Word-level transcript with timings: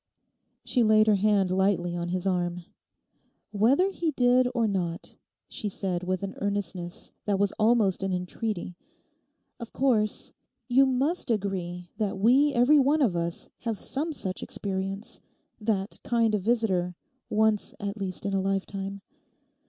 She 0.65 0.81
laid 0.81 1.05
her 1.05 1.13
hand 1.13 1.51
lightly 1.51 1.95
on 1.95 2.09
his 2.09 2.25
arm. 2.25 2.65
'Whether 3.51 3.91
he 3.91 4.09
did 4.09 4.47
or 4.55 4.67
not,' 4.67 5.13
she 5.47 5.69
said 5.69 6.01
with 6.01 6.23
an 6.23 6.33
earnestness 6.41 7.11
that 7.25 7.37
was 7.37 7.51
almost 7.59 8.01
an 8.01 8.11
entreaty, 8.11 8.73
'of 9.59 9.73
course, 9.73 10.33
you 10.67 10.87
must 10.87 11.29
agree 11.29 11.91
that 11.97 12.17
we 12.17 12.51
every 12.55 12.79
one 12.79 13.03
of 13.03 13.15
us 13.15 13.51
have 13.59 13.79
some 13.79 14.11
such 14.11 14.41
experience—that 14.41 15.99
kind 16.03 16.33
of 16.33 16.41
visitor, 16.41 16.95
once 17.29 17.75
at 17.79 17.97
least, 17.99 18.25
in 18.25 18.33
a 18.33 18.41
lifetime. 18.41 19.01